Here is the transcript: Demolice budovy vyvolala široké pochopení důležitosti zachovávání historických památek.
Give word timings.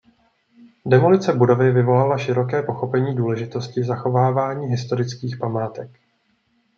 Demolice 0.85 1.33
budovy 1.33 1.71
vyvolala 1.71 2.17
široké 2.17 2.61
pochopení 2.63 3.15
důležitosti 3.15 3.83
zachovávání 3.83 4.65
historických 4.65 5.37
památek. 5.37 5.91